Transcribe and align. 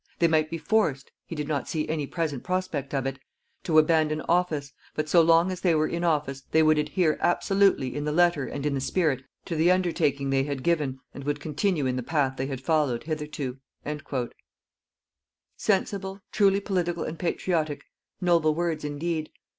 They 0.17 0.27
might 0.27 0.49
be 0.49 0.57
forced 0.57 1.11
he 1.27 1.35
did 1.35 1.47
not 1.47 1.69
see 1.69 1.87
any 1.87 2.07
present 2.07 2.43
prospect 2.43 2.91
of 2.95 3.05
it 3.05 3.19
to 3.65 3.77
abandon 3.77 4.21
office, 4.21 4.73
but 4.95 5.07
so 5.07 5.21
long 5.21 5.51
as 5.51 5.61
they 5.61 5.75
were 5.75 5.87
in 5.87 6.03
office 6.03 6.41
they 6.49 6.63
would 6.63 6.79
adhere 6.79 7.19
absolutely 7.21 7.95
in 7.95 8.03
the 8.03 8.11
letter 8.11 8.47
and 8.47 8.65
in 8.65 8.73
the 8.73 8.81
spirit 8.81 9.21
to 9.45 9.55
the 9.55 9.69
undertaking 9.69 10.31
they 10.31 10.41
had 10.41 10.63
given 10.63 11.01
and 11.13 11.23
would 11.25 11.39
continue 11.39 11.85
in 11.85 11.97
the 11.97 12.01
path 12.01 12.35
they 12.37 12.47
had 12.47 12.61
followed 12.61 13.03
hitherto._" 13.03 14.31
Sensible, 15.55 16.19
truly 16.31 16.59
political 16.59 17.03
and 17.03 17.19
patriotic, 17.19 17.83
noble 18.19 18.55
words, 18.55 18.83
indeed. 18.83 19.29